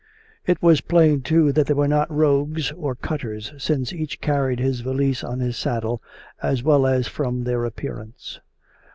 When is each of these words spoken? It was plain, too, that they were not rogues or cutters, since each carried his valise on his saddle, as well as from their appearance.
It 0.47 0.63
was 0.63 0.81
plain, 0.81 1.21
too, 1.21 1.51
that 1.51 1.67
they 1.67 1.75
were 1.75 1.87
not 1.87 2.09
rogues 2.09 2.71
or 2.71 2.95
cutters, 2.95 3.53
since 3.59 3.93
each 3.93 4.19
carried 4.19 4.59
his 4.59 4.79
valise 4.79 5.23
on 5.23 5.41
his 5.41 5.57
saddle, 5.57 6.01
as 6.41 6.63
well 6.63 6.87
as 6.87 7.07
from 7.07 7.43
their 7.43 7.65
appearance. 7.65 8.39